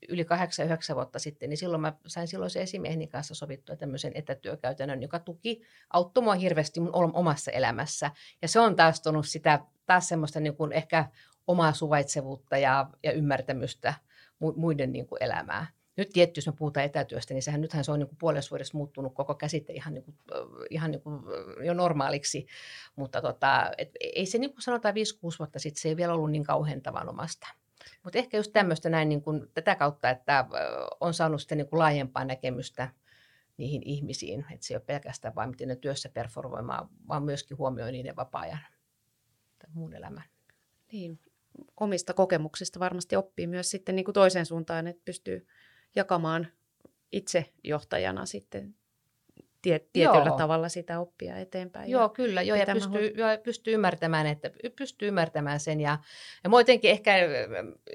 [0.08, 0.22] yli
[0.92, 5.18] 8-9 vuotta sitten, niin silloin mä sain silloin se esimieheni kanssa sovittua tämmöisen etätyökäytännön, joka
[5.18, 8.10] tuki, auttoi mua hirveästi mun omassa elämässä.
[8.42, 11.08] Ja se on taas tuonut sitä taas semmoista niin kuin ehkä
[11.46, 13.94] omaa suvaitsevuutta ja, ja ymmärtämystä
[14.56, 15.66] muiden niin kuin elämää.
[16.00, 18.78] Nyt tietty, jos me puhutaan etätyöstä, niin sehän nythän se on niin kuin puolessa vuodessa
[18.78, 20.16] muuttunut koko käsite ihan, niin kuin,
[20.70, 21.22] ihan niin kuin
[21.64, 22.46] jo normaaliksi,
[22.96, 24.98] mutta tota, et ei se niin kuin sanotaan 5-6
[25.38, 27.46] vuotta sitten, se ei vielä ollut niin kauhean tavanomasta.
[28.04, 30.46] Mutta ehkä just tämmöistä näin niin kuin, tätä kautta, että
[31.00, 32.88] on saanut sitten niin kuin laajempaa näkemystä
[33.56, 37.92] niihin ihmisiin, että se ei ole pelkästään vain miten ne työssä performoimaan, vaan myöskin huomioi
[37.92, 38.60] niiden vapaa-ajan
[39.58, 40.24] tai muun elämän.
[40.92, 41.20] Niin,
[41.80, 45.46] omista kokemuksista varmasti oppii myös sitten niin kuin toiseen suuntaan, että pystyy
[45.96, 46.46] jakamaan
[47.12, 48.74] itse johtajana sitten
[49.62, 50.36] tie, tietyllä Joo.
[50.36, 51.90] tavalla sitä oppia eteenpäin.
[51.90, 52.42] Joo, kyllä.
[52.42, 55.80] Joo, ja pystyy, jo, pystyy, ymmärtämään, että pystyy ymmärtämään sen.
[55.80, 55.98] Ja,
[56.44, 57.14] ja mua jotenkin ehkä,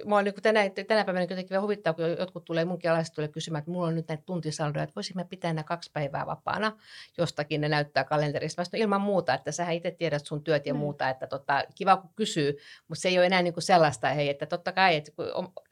[0.06, 3.60] mua niin tänä, tänä päivänä jotenkin vähän huvittaa, kun jotkut tulee, munkin alaiset tulee kysymään,
[3.60, 6.78] että mulla on nyt näitä tuntisaldoja, että voisimme pitää nämä kaksi päivää vapaana
[7.18, 8.62] jostakin, ne näyttää kalenterissa.
[8.62, 10.80] Mä ilman muuta, että sä itse tiedät sun työt ja mm.
[10.80, 14.30] muuta, että tota, kiva kun kysyy, mutta se ei ole enää niin kuin sellaista, hei,
[14.30, 15.26] että totta kai, että kun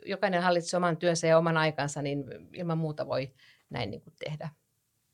[0.06, 3.34] jokainen hallitsee oman työnsä ja oman aikansa, niin ilman muuta voi
[3.70, 4.50] näin niin kuin tehdä.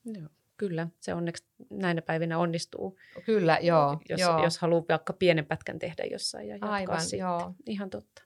[0.05, 0.29] Joo.
[0.59, 2.97] Kyllä, se onneksi näinä päivinä onnistuu.
[3.25, 4.01] Kyllä, joo.
[4.09, 4.43] Jos, joo.
[4.43, 7.19] jos haluaa vaikka pienen pätkän tehdä jossain ja jatkaa Aivan, sitten.
[7.19, 7.53] Joo.
[7.65, 8.23] Ihan totta.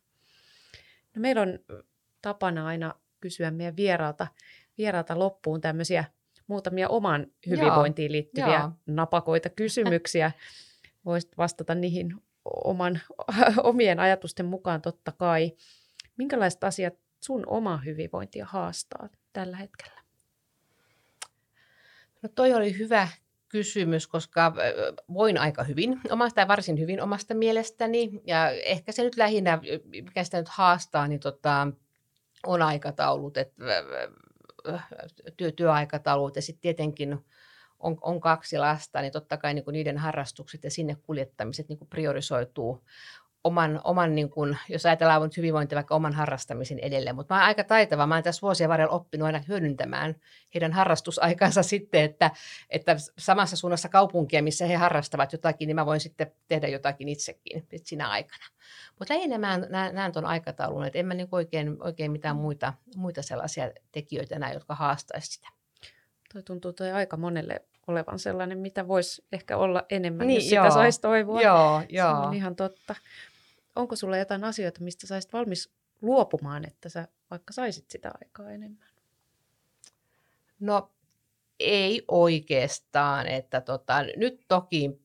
[1.15, 1.59] No, meillä on
[2.21, 4.27] tapana aina kysyä meidän vieraalta,
[4.77, 6.05] vieraalta loppuun tämmöisiä
[6.47, 8.71] muutamia oman hyvinvointiin liittyviä joo.
[8.87, 10.31] napakoita kysymyksiä.
[11.05, 12.15] Voisit vastata niihin
[12.45, 12.99] oman,
[13.63, 15.51] omien ajatusten mukaan totta kai.
[16.17, 16.93] Minkälaiset asiat
[17.23, 20.02] sun oma hyvinvointia haastaa tällä hetkellä?
[22.23, 23.07] No toi oli hyvä
[23.49, 24.53] kysymys, koska
[25.13, 28.11] voin aika hyvin omasta ja varsin hyvin omasta mielestäni.
[28.27, 29.59] Ja ehkä se nyt lähinnä,
[29.91, 31.67] mikä sitä nyt haastaa, niin tota,
[32.47, 33.63] on aikataulut, että
[35.37, 37.25] työ, työaikataulut ja sitten tietenkin
[37.79, 42.85] on, on kaksi lasta, niin totta kai niin niiden harrastukset ja sinne kuljettamiset niin priorisoituu
[43.43, 47.15] oman, oman niin kuin, jos ajatellaan nyt hyvinvointia vaikka oman harrastamisen edelleen.
[47.15, 48.07] Mutta mä oon aika taitava.
[48.07, 50.15] Mä oon tässä vuosien varrella oppinut aina hyödyntämään
[50.53, 52.31] heidän harrastusaikansa sitten, että,
[52.69, 57.63] että samassa suunnassa kaupunkia, missä he harrastavat jotakin, niin mä voin sitten tehdä jotakin itsekin
[57.83, 58.45] sinä aikana.
[58.99, 62.73] Mutta lähinnä mä näen, näen tuon aikataulun, että en mä niin oikein, oikein mitään muita,
[62.95, 65.47] muita sellaisia tekijöitä näe, jotka haastaisivat sitä.
[66.33, 70.69] Toi tuntuu toi aika monelle olevan sellainen, mitä voisi ehkä olla enemmän, niin, jos sitä
[70.69, 71.41] saisi toivoa.
[71.41, 72.21] Joo, joo.
[72.21, 72.95] Se on ihan totta
[73.75, 78.87] onko sulla jotain asioita, mistä saisit valmis luopumaan, että sä vaikka saisit sitä aikaa enemmän?
[80.59, 80.91] No
[81.59, 85.03] ei oikeastaan, että tota, nyt toki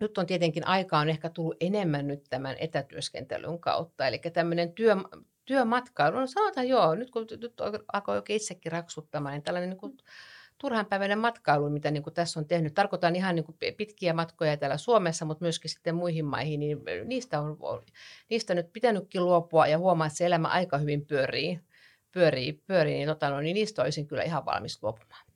[0.00, 4.96] nyt on tietenkin aikaa on ehkä tullut enemmän nyt tämän etätyöskentelyn kautta, eli tämmöinen työ,
[5.44, 7.54] työmatkailu, no sanotaan joo, nyt kun nyt
[7.92, 9.96] alkoi oikein itsekin raksuttamaan, niin tällainen niin kuin
[10.58, 12.74] turhanpäiväinen matkailu, mitä niin kuin tässä on tehnyt.
[12.74, 17.40] Tarkoitan ihan niin kuin pitkiä matkoja täällä Suomessa, mutta myöskin sitten muihin maihin, niin niistä
[17.40, 17.58] on,
[18.30, 21.60] niistä on nyt pitänytkin luopua ja huomaa, että se elämä aika hyvin pyörii,
[22.12, 25.26] pyörii, pyörii niin, tota, no, niin niistä olisin kyllä ihan valmis luopumaan.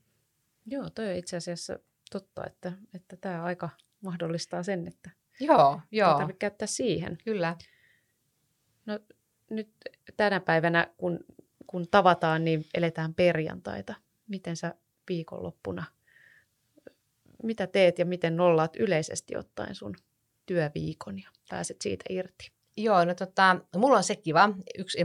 [0.66, 1.78] Joo, toi on itse asiassa
[2.10, 3.68] totta, että, että tämä aika
[4.00, 6.18] mahdollistaa sen, että joo, joo.
[6.18, 7.18] tarvitse käyttää siihen.
[7.24, 7.56] Kyllä.
[8.86, 8.98] No
[9.50, 9.70] nyt
[10.16, 11.20] tänä päivänä, kun,
[11.66, 13.94] kun tavataan, niin eletään perjantaita.
[14.28, 14.74] Miten sä
[15.08, 15.84] viikonloppuna?
[17.42, 19.94] Mitä teet ja miten nollaat yleisesti ottaen sun
[20.46, 22.52] työviikon ja pääset siitä irti?
[22.76, 24.98] Joo, no tota, mulla on se kiva, yksi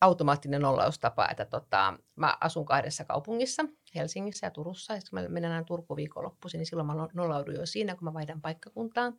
[0.00, 5.52] automaattinen nollaustapa, että tota, mä asun kahdessa kaupungissa, Helsingissä ja Turussa, ja kun mä menen
[5.52, 9.12] aina Turku viikonloppuisin, niin silloin mä nollaudun jo siinä, kun mä vaihdan paikkakuntaa.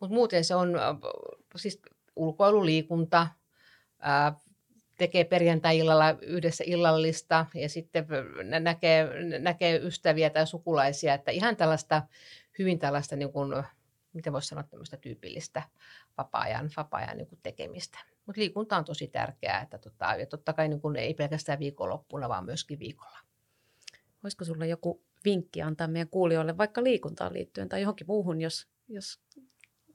[0.00, 0.72] Mutta muuten se on
[1.56, 1.82] siis
[2.16, 3.26] ulkoiluliikunta,
[4.96, 8.06] tekee perjantai-illalla yhdessä illallista ja sitten
[8.60, 12.02] näkee, näkee ystäviä tai sukulaisia, että ihan tällaista,
[12.58, 13.64] hyvin tällaista, niin kuin,
[14.12, 15.62] miten voisi sanoa, tämmöistä tyypillistä
[16.18, 17.98] vapaa-ajan, vapaa-ajan niin kuin tekemistä.
[18.26, 22.28] Mutta liikunta on tosi tärkeää, että tota, ja totta kai niin kuin ei pelkästään viikonloppuna,
[22.28, 23.18] vaan myöskin viikolla.
[24.24, 29.20] Olisiko sinulla joku vinkki antaa meidän kuulijoille vaikka liikuntaan liittyen tai johonkin muuhun, jos, jos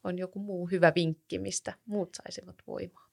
[0.03, 3.11] on joku muu hyvä vinkki, mistä muut saisivat voimaa?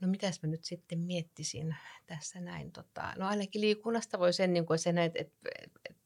[0.00, 1.76] No mitäs mä nyt sitten miettisin
[2.06, 2.72] tässä näin.
[2.72, 5.50] Tota, no ainakin liikunnasta voi sen, niin kuin sen että, että,
[5.90, 6.00] että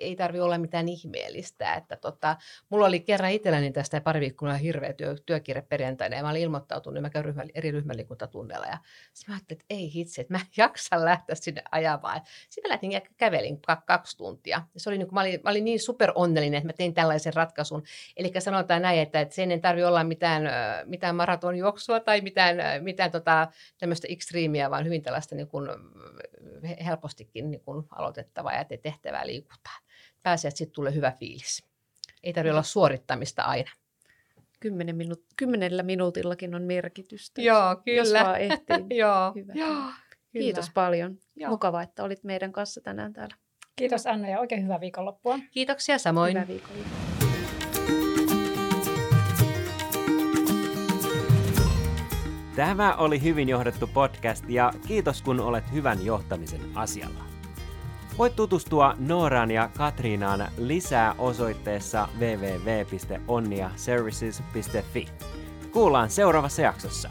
[0.00, 1.74] ei tarvi olla mitään ihmeellistä.
[1.74, 2.36] Että tota,
[2.68, 6.94] mulla oli kerran itselläni tästä pari viikkoa hirveä työ, työkirja perjantaina ja mä olin ilmoittautunut,
[6.94, 8.78] niin mä käyn ryhmä, eri ryhmäliikuntatunneilla ja
[9.12, 12.20] sitten mä ajattelin, että ei hitse, että mä en jaksa lähteä sinne ajamaan.
[12.48, 14.62] Sitten mä lähtin ja kävelin kaksi tuntia.
[14.74, 17.34] Ja se oli niin mä, olin, mä olin niin super onnellinen, että mä tein tällaisen
[17.34, 17.82] ratkaisun.
[18.16, 20.42] Eli sanotaan näin, että, että sen ei tarvi olla mitään,
[20.84, 23.48] mitään maratonjuoksua tai mitään, mitään tota,
[23.78, 25.68] tämmöistä ekstriimiä, vaan hyvin tällaista niin kuin,
[26.86, 29.89] helpostikin niin kuin aloitettavaa ja tehtävää liikuntaa
[30.22, 31.64] pääsee, että sitten tulee hyvä fiilis.
[32.22, 33.70] Ei tarvitse olla suorittamista aina.
[34.60, 37.42] Kymmenen minuut- kymmenellä minuutillakin on merkitystä.
[37.42, 37.98] Joo, kyllä.
[37.98, 38.98] Jos vaan ehtii.
[39.02, 39.52] Joo, hyvä.
[39.54, 39.82] Joo,
[40.32, 41.18] Kiitos paljon.
[41.36, 41.50] Joo.
[41.50, 43.36] Mukava, että olit meidän kanssa tänään täällä.
[43.76, 45.38] Kiitos Anna ja oikein hyvää viikonloppua.
[45.50, 46.30] Kiitoksia samoin.
[46.30, 47.10] Hyvää viikonloppua.
[52.56, 57.29] Tämä oli hyvin johdettu podcast ja kiitos kun olet hyvän johtamisen asialla.
[58.18, 65.08] Voit tutustua Nooraan ja Katriinaan lisää osoitteessa www.onniaservices.fi.
[65.72, 67.10] Kuullaan seuraavassa jaksossa.